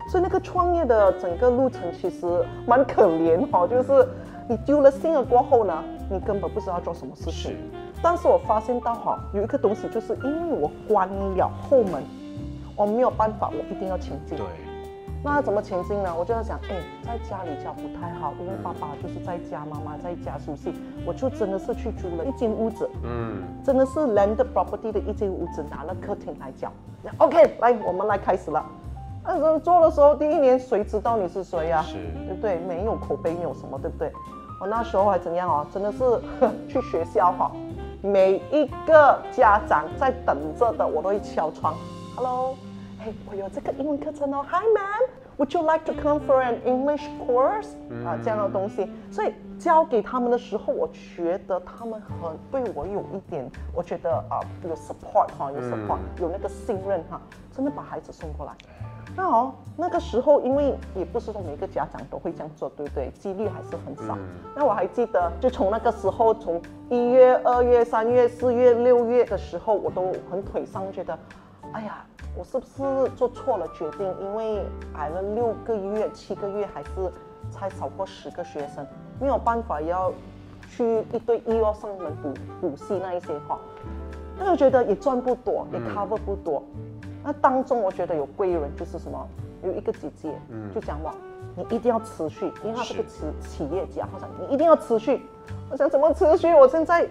[0.09, 2.25] 所以那个创业的整个路程其实
[2.65, 4.07] 蛮可怜哈，就是
[4.49, 7.55] 你丢了心了过后呢，你根本不知道做什么事情。
[8.01, 12.03] 但是我发现到哈，有一个东西就是因为我关了后门，
[12.75, 14.35] 我没有办法，我一定要前进。
[14.35, 14.45] 对。
[15.23, 16.11] 那怎么前进呢？
[16.17, 20.73] 我就在想，哎，在家里教不太好，因为爸爸就是在家，妈妈在家熟悉，
[21.05, 26.71] 我就真的是去租了一间屋子，嗯，真的是 land property 的一间屋子，拿了客厅来教。
[27.19, 28.65] OK，来，我们来开始了。
[29.25, 31.83] 那时候做的时候，第一年谁知道你是谁呀？
[31.83, 32.57] 是，对不对？
[32.59, 34.11] 没有口碑，没有什么，对不对？
[34.59, 35.65] 我那时候还怎样哦？
[35.71, 35.99] 真的是
[36.67, 37.51] 去学校哈，
[38.01, 41.73] 每一个家长在等着的，我都会敲窗
[42.15, 42.55] ，Hello。
[42.99, 47.69] 哎，我有这个英文课程哦，Hi ma'am，Would you like to come for an English course？
[48.05, 57.21] 啊，这样的东西，所以教给他们的时候，我觉得他们很对我有一点，我觉得啊有 support 哈，有 support，有那个信任哈，
[57.55, 58.51] 真的把孩子送过来。
[59.19, 63.11] 那哦，那个时候因为也不是说每个家长都会这样做，对不对？
[63.19, 64.17] 几率还是很少。
[64.55, 71.19] 那我还记得，就从那个时候，从一月、二月、三月、四月、六月的时候，我都很腿伤，觉得，
[71.73, 72.05] 哎呀。
[72.37, 74.07] 我是不是做错了决定？
[74.21, 76.89] 因为挨了六个月、七个月，还是
[77.51, 78.85] 才少过十个学生，
[79.19, 80.13] 没有办法要
[80.69, 83.59] 去一对一哦上门补补习那一些哈。
[84.37, 86.63] 那我觉得也赚不多，也 cover 不多。
[87.29, 89.27] 那当中我觉得有贵人就是什么？
[89.63, 91.13] 有一个姐姐嗯就讲我，
[91.55, 95.21] 你一定要持续，因为她是个企企业家，她讲你一定要持续。
[95.69, 96.51] 我想怎么持续？
[96.55, 97.07] 我现在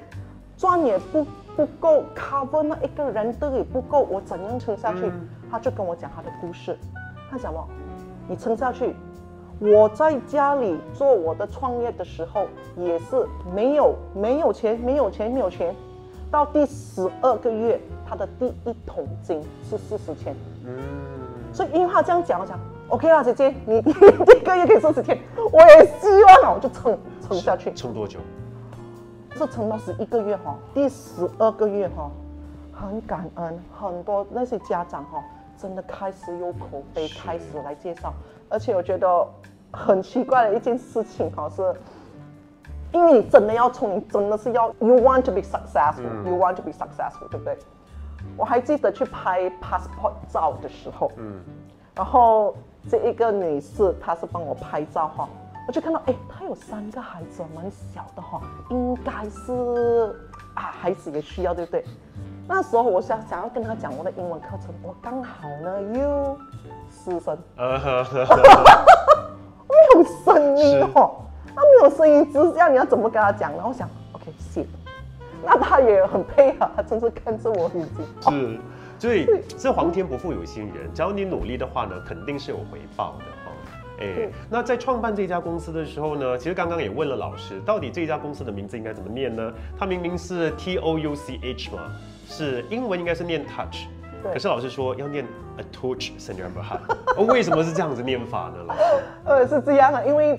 [0.57, 1.25] 赚也不。
[1.59, 5.13] 不够 cover 那一个人的也不够，我怎样撑下去？
[5.51, 6.79] 他就跟我讲他的故事。
[7.29, 7.69] 他讲么？
[8.29, 8.95] 你撑下去。
[9.59, 15.75] 我在家里做我的创业的时候，也是没有没有钱，没有钱，没有钱。
[16.31, 20.35] 到第十二个月，他的第一桶金是四十千。
[20.65, 20.77] 嗯。
[21.53, 26.07] 所以因为他这样讲，我讲 OK 啦，姐姐， 你第一个月可以四十千，我也希
[26.43, 27.73] 望，我就撑撑下去。
[27.73, 28.19] 撑多久？
[29.35, 32.11] 是撑到十一个月哈，第十二个月哈，
[32.73, 35.23] 很感恩，很多那些家长哈，
[35.57, 38.13] 真的开始有口碑，开始来介绍。
[38.49, 39.27] 而且我觉得
[39.71, 41.63] 很奇怪的一件事情哈，是，
[42.93, 47.57] 因为你真的要冲，你真的是要，you want to be successful，you want to be successful，对不对？
[48.37, 51.41] 我还记得去拍 passport 照的时候，嗯，
[51.95, 52.57] 然后
[52.89, 55.29] 这一个女士她是帮我拍照哈。
[55.67, 60.17] 我就看到，哎，她有三个孩子，蛮小的哈，应该是
[60.55, 61.85] 啊，孩子也需要，对不对？
[62.49, 66.39] 那时候我想想要跟她讲我的英文课程，我刚好呢又
[66.91, 67.37] 失声，
[69.69, 71.17] 没有声音哦，
[71.59, 73.51] 那没有声音之下你要怎么跟他讲？
[73.53, 74.65] 然后想，OK，谢，
[75.45, 78.61] 那他也很配合，他真是看着我眼睛，是，
[78.97, 79.27] 所以
[79.59, 83.25] 这皇天不负有心人，只要你努力的话呢，肯定是有回报的。
[84.01, 89.53] 哎，那在创办这家公司的时候呢，其实刚刚也问了老师，到底这家公司的名字应该怎么念呢？
[89.77, 91.81] 它明明是 T O U C H 嘛，
[92.29, 93.89] 是英文应该是念 Touch，
[94.33, 95.25] 可是老师说要念
[95.57, 98.63] A Touch s e n o r b e h a r 为什么是这样子念法呢？
[98.69, 98.81] 老师？
[99.27, 100.39] 呃，是这样啊，因为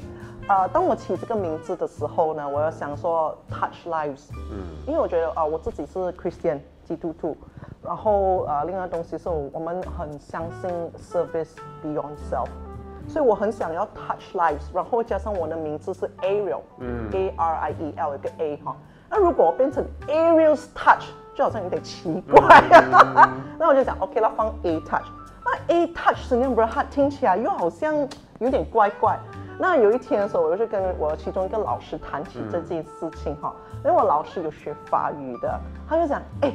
[0.50, 7.38] 啊，当我起这个名字的时候呢，我要想说 Touch Lives，嗯，因为我觉得啊，我自己是 Christian 基督徒，
[7.84, 11.52] 然后啊，另外东西是我们很相信 Service
[11.86, 12.48] Beyond Self。
[13.08, 18.76] 所以我很想要 touch lives，然后加上我的名字是 Ariel，嗯，A R I E L 一个 A 哈。
[19.08, 23.38] 那如果我变成 Ariel's touch，就好像有点奇怪啊。
[23.60, 25.06] 那我就想，OK，那放 A touch。
[25.46, 27.96] 那 A touch 是它听起来又好像
[28.40, 29.20] 有点怪怪。
[29.62, 36.54] 那有一天的时候，我就是跟我其中一个老师谈起这件事情哈，因为我老师有学法语的，他就讲，哎，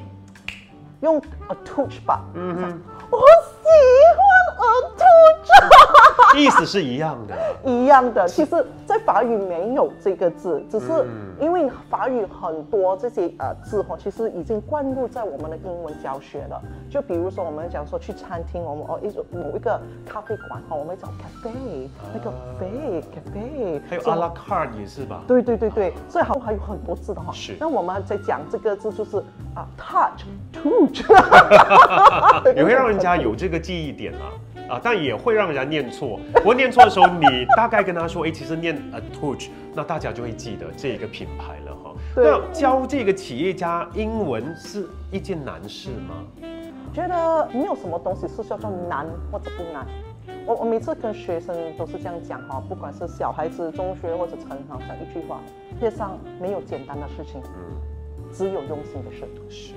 [1.02, 2.22] 用 a touch 吧。
[2.32, 3.68] 嗯哼，我喜
[4.16, 4.24] 欢
[4.58, 6.03] a touch。
[6.36, 8.26] 意思是一样的，一样的。
[8.26, 10.86] 其实，在法语没有这个字，只是
[11.40, 16.60] 因为法语很多这些呃字哈，其实已经灌入在我们的英文教学了。
[16.90, 25.22] 就比如说，我们讲说去餐厅，我们哦一种某一个咖啡馆哈，我们讲 cafe，那个 cafe cafe，还有 a la carte 也是吧？
[25.26, 27.32] 对对对对，所以还还有很多字的哈。
[27.32, 27.56] 是。
[27.60, 29.18] 那我们在讲这个字就是
[29.54, 31.04] 啊，touch，touch，
[32.56, 34.32] 也会让人家有这个记忆点啊。
[34.66, 36.03] 啊，但也会让人家念错。
[36.44, 41.94] 我念错的时候，你大概跟他说，哎，其实念 a touch，那大家就会记得这个品牌了哈。
[42.16, 46.14] 那教这个企业家英文是一件难事吗？
[46.92, 49.86] 觉得没有什么东西是叫做难或者不难。
[50.46, 55.40] 我我每次跟学生都是这样讲哈，不管是小孩子、中学或者成行，讲一句话：
[55.72, 59.26] 世界上没有简单的事情，嗯，只有用心的事。
[59.48, 59.72] 是。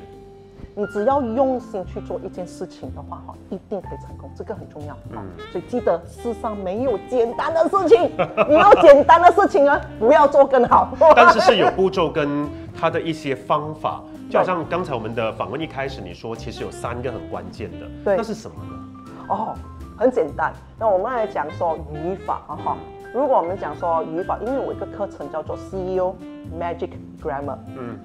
[0.78, 5.26] 你只要用心去做一件事情的话，哈，一定可以成功，这个很重要嗯。
[5.52, 8.04] 所以记得世上没有简单的事情，
[8.48, 10.96] 你要简单的事情呢，不要做更好。
[11.16, 12.48] 但是是有步骤跟
[12.80, 19.26] 他的一些方法，就好像刚才我们的访问一开始你说，其实有三个很关键的，对，那是什么呢？
[19.30, 19.56] 哦，
[19.98, 20.54] 很简单。
[20.78, 22.78] 那我们来讲说语法啊，哈，
[23.16, 26.14] 如果我们讲说语法，因为我一个课程叫做 CEO
[26.56, 27.98] Magic Grammar，嗯。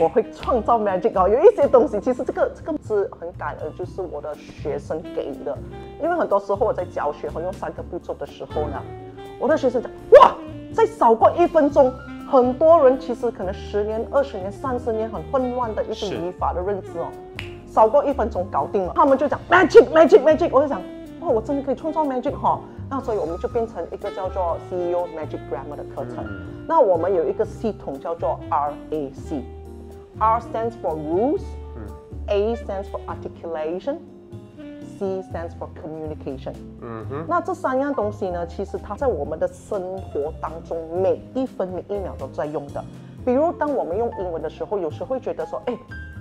[0.00, 5.56] 我会创造 magic 哦，有一些东西其实这个这个是很感恩，就是我的学生给的，
[6.02, 8.82] 因为很多时候我在教学和用三个步骤的时候呢，
[9.38, 10.34] 我的学生讲哇，
[10.72, 11.92] 再少过一分钟，
[12.28, 17.08] 很多人其实可能十年、二十年、三十年很混乱的一些语法的认知哦，
[17.66, 20.80] 少过一分钟搞定了，他们就讲 magic magic magic，我就想
[21.20, 26.24] 哇，我真的可以创造 magic 哈，那所以我们就变成一个叫做 CEO Magic Grammar 的课程，
[26.66, 29.42] 那我们有一个系统叫做 RAC。
[30.22, 31.42] R stands for rules,
[32.28, 33.98] A stands for articulation,
[34.96, 36.54] C stands for communication。
[36.80, 42.84] 嗯哼，那这三样东西呢，其实它在我们的生活当中每一分每一秒都在用的。
[43.26, 45.76] 比如当我们用英文的时候，有时会觉得说，哎，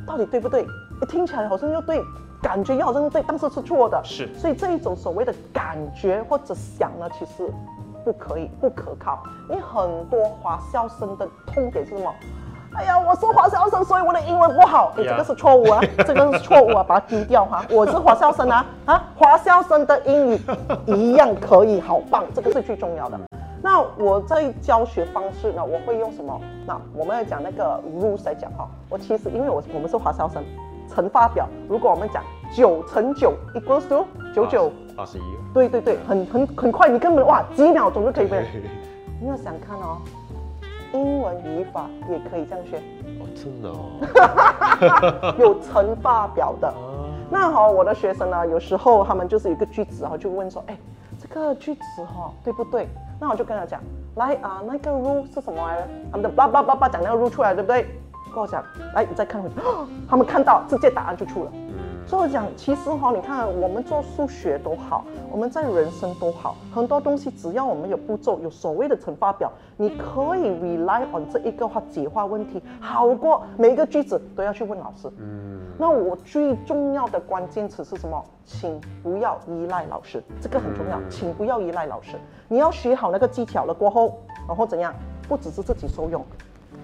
[0.08, 0.66] 到底对不对？
[1.08, 2.02] 听起来好像又对，
[2.42, 4.02] 感觉又好像对，但是是错的。
[4.04, 7.48] 是，所以这一种所谓的感觉或者想呢，其实
[8.04, 9.22] 不可以，不可靠。
[9.48, 12.12] 因为很多华校生的痛点是什么？
[12.73, 14.93] 哎呀，我是华校生，所以我的英文不好。
[14.97, 17.65] 哎，这个是错误啊， 这个是错误啊，把它丢掉哈。
[17.69, 20.39] 我是华校生啊，啊，华校生的英语
[20.86, 23.19] 一样可以，好棒，这个是最重要的。
[23.62, 26.39] 那我在教学方式呢，我会用什么？
[26.65, 28.67] 那我们要讲那个 rules 来讲哈。
[28.89, 30.43] 我其实因为我我们是华校生，
[30.89, 32.23] 乘法表，如果我们讲
[32.55, 35.21] 九乘九 equals to 九九二十一。
[35.53, 38.47] 对对对，很很很快，你根本哇几秒钟就可以背。
[39.21, 39.97] 你要想看哦。
[40.93, 42.77] 英文语法也可以这样学
[43.19, 46.73] 哦，真的哦， 有乘法表的。
[47.30, 50.77] 那好，我的学生呢，有时候他们就是一个句子哈，就问说，哎，
[51.17, 52.88] 这个句子哈对不对？
[53.19, 53.80] 那我就跟他讲，
[54.15, 55.88] 来啊，那个 rule 是什么来着？
[56.12, 57.88] 他们的叭叭叭叭讲那个 rule 出来，对不对？
[58.34, 59.56] 跟我讲，来你再看回去，
[60.10, 61.51] 他们看到直接答案就出了。
[62.06, 75.10] 所以讲，其实哈，你看我们做数学都好，我们在人生都好，很多东西只要我们有步骤，有所谓的乘法表，你可以 rely on 这一个话解化问题，好过每一个句子都要去问老师。
[75.20, 78.22] 嗯，那我最重要的关键词是什么？
[78.44, 82.18] 请不要依赖老师，这个很重要，请不要依赖老师。
[82.50, 84.94] 你要学好那个技巧了过后，然后怎样？
[85.30, 86.22] 不只是自己受用。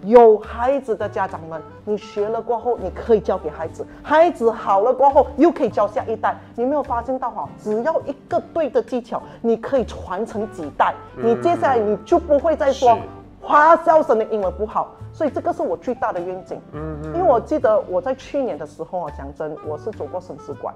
[0.04, 6.38] 有孩子的家长们，你学了过后，你可以教给孩子，孩子好了过后，又可以教下一代。
[6.56, 7.50] 你没有发现到哈？
[7.62, 12.98] 只要一个对的技巧，你可以传承几代，你接下来你就不会再说
[13.42, 14.96] 花销生的英文不好。
[15.12, 16.62] 所以这个是我最大的愿景。
[16.74, 17.06] 嗯嗯。
[17.14, 20.74] 因为我记得我在去年的时候啊，讲真，我是走过生死关。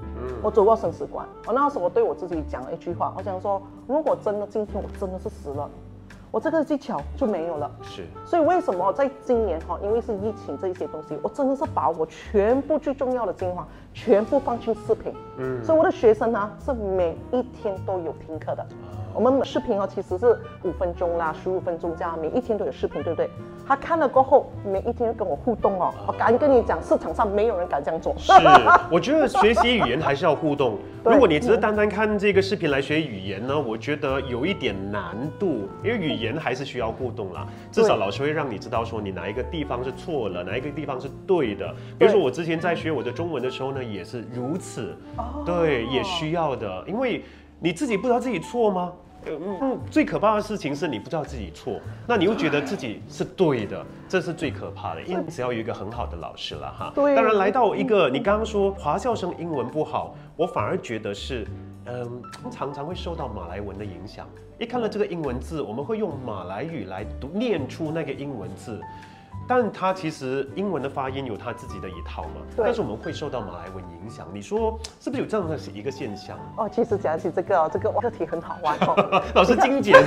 [0.00, 0.32] 嗯。
[0.42, 5.68] 我走过生死关，我那时候我对我自己讲了一句话，我想说，如果真的今天我真的是死了。
[6.36, 18.66] 我这个技巧就没有了，是，所以为什么在今年哈，因为是疫情这一些东西，我真的是把我全部最重要的精华全部放进视频，嗯，所以我的学生呢是每一天都有听课的，
[19.16, 23.30] 我们视频哦其实是五分钟啦，十五分钟这样，每一天都有视频，对不对？
[23.66, 25.92] 他看了过后，每一天跟我互动哦。
[26.06, 28.14] 我敢跟你讲，市场上没有人敢这样做。
[28.18, 28.30] 是，
[28.90, 30.78] 我觉得学习语言还是要互动。
[31.02, 37.46] 如果你只是单单看这个视频来学语言呢，我觉得有一点难度，因为语言还是需要互动啦。
[37.72, 41.74] 至少老师会让你知道说你哪一个地方是错了，哪一个地方是对的。
[41.98, 44.94] 比如说我之前在学我的中文的时候呢，也是如此。
[45.46, 47.24] 对，也需要的，因为
[47.58, 48.92] 你自己不知道自己错吗？
[49.28, 55.02] 嗯，最可怕的事情是你不知道自己错，那你又觉得自己是对的，这是最可怕的。
[55.02, 56.92] 因为只要有一个很好的老师了哈。
[56.94, 57.14] 对。
[57.14, 61.46] 当然来到一个，你刚刚说华校生英文不好，我反而觉得是，
[61.86, 64.26] 嗯，常常会受到马来文的影响。
[64.58, 68.80] 一看了这个英文字，我们会用马来语来读念出那个英文字。
[69.48, 74.26] 但它其实英文的发音有它自己的一套嘛，但是我们会受到马来文影响。
[74.32, 76.36] 你说是不是有这样的一个现象？
[76.56, 79.22] 哦，其实讲起这个，这个课题很好玩哦。
[79.34, 80.02] 老师精简。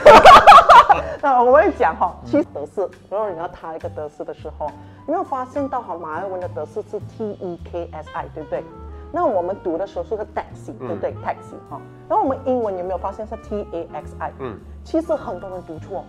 [1.21, 4.69] 那我会讲哈，其实德式，如果你要踏一个德式的时候，
[5.07, 8.63] 你有发现到哈，马来文的德式是 T E K S I，对不对？
[9.11, 11.79] 那我们读的时候是个 taxi，对不对？taxi 哈。
[12.07, 14.31] 然后我们英文有没有发现是 T A X I？
[14.39, 16.05] 嗯，其实很多人读错。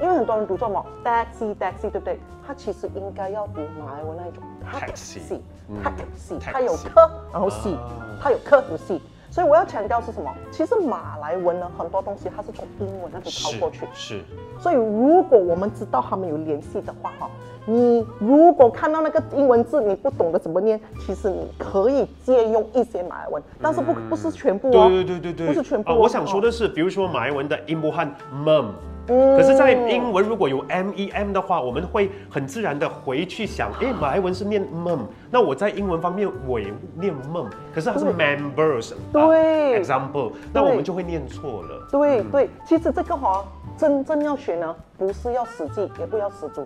[0.00, 2.18] 因为很多人读作么 taxi taxi 对不对？
[2.46, 5.40] 它其实应该要读马来文那一种 taxi
[5.82, 7.76] taxi，它有科然后 c，
[8.20, 10.34] 它有科和 c，所以我要强调是什么？
[10.50, 13.86] 其实马来文呢，很多东西它是从英文那里抄过去。
[13.94, 14.24] 是。
[14.58, 17.30] 所以如果我们知道他们有联系的话，哈，
[17.66, 24.88] 你如果看到那个英文字你不懂得怎么念，其实你可以借用一些马来文，但是不不是全部哦。
[24.88, 25.46] 对对对对对。
[25.48, 25.92] 不是全部。
[25.92, 28.06] 我想说的是，比如说马来文的音波和
[28.44, 28.66] mum。
[29.04, 41.88] 可是，在英文如果有 m e m 的话，我们会很自然的回去想，哎，马来文是念 mum，那我在英文方面我也念 mem，可是它是 members，对，example，那我们就会念错了。
[41.90, 43.44] 对对，其实这个哈，
[43.76, 46.64] 真正要学呢，不是要死记，也不要死读，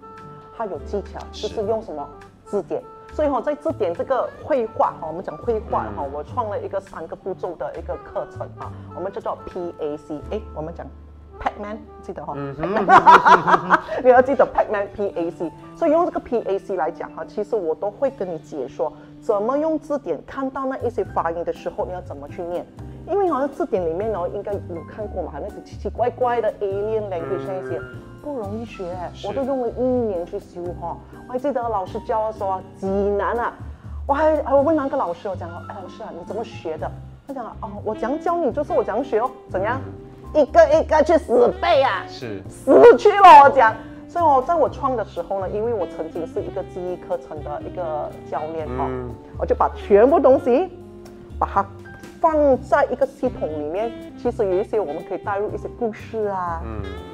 [0.57, 2.09] 它有技巧，就是用什么
[2.45, 2.83] 字典。
[3.13, 10.87] 所以哈，在字典这个绘画哈，我们讲绘画哈，我创了一个三个步骤的一个课程啊，我们叫做 P A C，哎，我们讲。
[11.39, 12.35] Pacman 记得哈，
[14.03, 18.91] 你要记得 Pacman P A C，所以用这个 P A C 来讲哈，其实我都会跟你解说
[19.21, 22.67] 怎么用字典看到那一些发音的时候，你要怎么去念。
[23.07, 27.79] 因为好像字典里面呢，应该有看过嘛，那些奇奇怪怪的 alien language 那些
[28.27, 28.93] 不容易学，
[29.25, 30.97] 我都用了一年去修哈。
[31.29, 33.53] 我还记得老师教的时候啊，极难啊，
[34.05, 36.91] 我还还问那个老师，我讲哎老师啊，你怎么学的？
[37.29, 39.81] 他讲哦，我讲教你就是我讲学哦，怎样？
[40.35, 43.45] 一个一个去死背啊，是死去了。
[43.45, 43.73] 我讲，
[44.09, 48.91] 所以我在我创的时候呢，因为我曾经是一个记忆课程的一个教练哈，
[49.39, 50.69] 我就把全部东西
[51.39, 51.65] 把它
[52.27, 53.93] 放在一个系统里面。
[54.21, 56.61] 其实有一些我们可以带入一些故事啊，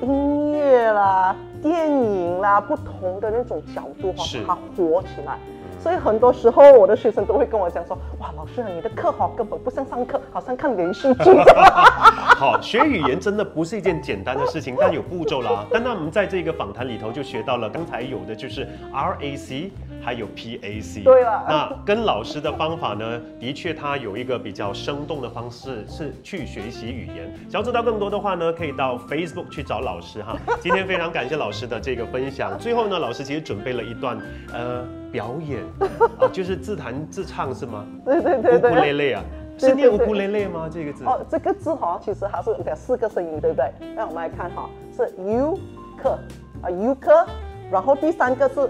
[0.00, 5.38] 音乐啦、电影啦，不同的那种角度哈，把它活起来。
[5.82, 11.30] 所以很多时候，我的学生都会跟我讲说：“哇，老师，你的课好根本不像上课，好像看连续剧。
[12.38, 15.66] ”好，学语言真的不是一件简单的事情，但有步骤啦。
[15.72, 19.70] 但那我们在这个访谈里头就学到了，刚才有的就是 RAC，
[20.00, 21.02] 还有 PAC。
[21.02, 27.34] 对了，那跟老师的方法呢，的确他有一个比较生动的方式是去学习语言。
[27.50, 30.36] 想要知道更多的话呢，可以到 Facebook 去找老师哈。
[30.60, 32.56] 今天非常感谢老师的这个分享。
[32.56, 34.16] 最后呢，老师其实准备了一段
[34.52, 34.84] 呃。
[35.12, 35.60] 表演
[36.18, 37.86] 啊，就是自弹自唱是吗？
[38.04, 39.22] 对对对对，乌库雷雷啊，
[39.58, 40.68] 是念乌库雷雷吗？
[40.72, 41.04] 这个字？
[41.04, 43.70] 哦，这个字哈，其实它是有四个声音，对不对？
[43.94, 45.58] 那我们来看哈，是 u
[46.02, 46.18] 克
[46.62, 47.26] 啊 u 克，
[47.70, 48.60] 然后第三个是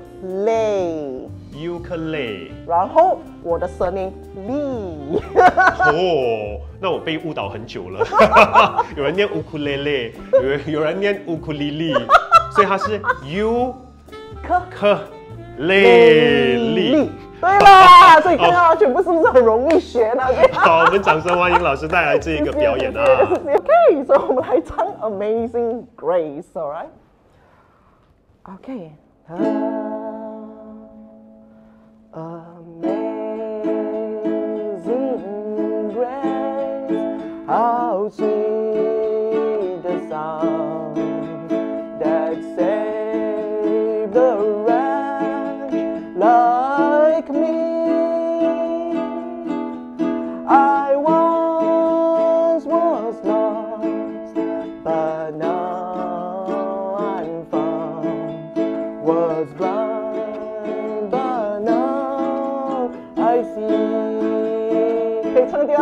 [0.44, 4.12] lay，u 克 lay，然后我的声音
[4.48, 5.22] li。
[5.38, 8.04] 哦，那我被误导很久了，
[8.96, 11.94] 有人念乌库雷雷，有人有人念乌库里里，
[12.52, 13.72] 所以它是 u
[14.42, 14.98] 克克。
[15.58, 20.22] 累力，对啦，所以看到全部是不是很容易学呢？
[20.52, 23.00] 好，我们掌声欢迎老师带来这一个表演啊
[23.30, 28.92] ！OK，所以我们来唱 Amazing Grace，Alright？OK。
[32.14, 32.98] Amazing
[35.94, 38.41] Grace, how sweet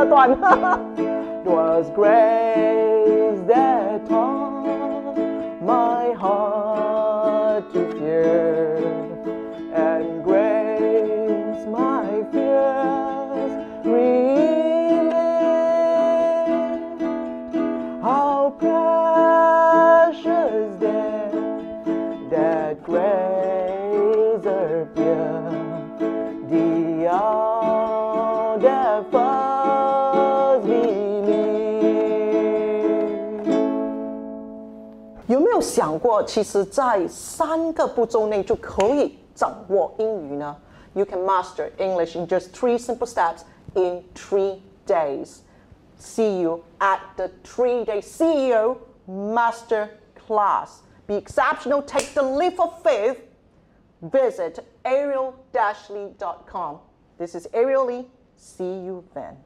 [0.01, 1.01] 可以唱第二段。
[1.44, 5.16] was grace that taught
[5.61, 8.99] my heart to fear.
[35.99, 40.55] 过，其实，在三个步骤内就可以掌握英语呢？
[40.93, 45.41] You can master English in just three simple steps in three days.
[45.99, 49.89] See you at the three-day CEO Master
[50.28, 50.82] Class.
[51.07, 51.82] Be exceptional.
[51.82, 53.17] Take the leap of faith.
[54.01, 56.80] Visit ariel-lee.com.
[57.17, 58.07] This is Ariel Lee.
[58.38, 59.38] See you then.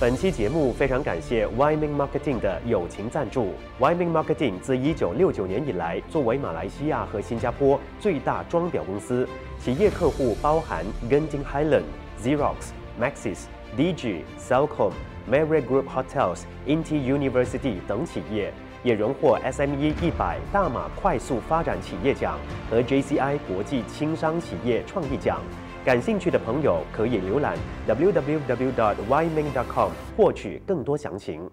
[0.00, 3.52] 本期节目非常感谢 Wyman Marketing 的友情赞助。
[3.80, 9.28] Wyman Marketing 自1969年以来，作为马来西亚和新加坡最大装裱公司，
[9.58, 11.82] 企业客户包含 Genting Highland、
[12.22, 12.70] Xerox、
[13.00, 13.46] Maxis、
[13.76, 14.92] DG、Cellcom、
[15.28, 22.38] Mary Group Hotels、Inti University 等企业，也荣获 SME 一百大马快速发展企业奖
[22.70, 25.40] 和 JCI 国际轻商企业创意奖。
[25.88, 27.56] 感兴趣的朋友可以浏览
[27.88, 28.30] www.yming.com
[30.14, 31.50] 获取更多详情。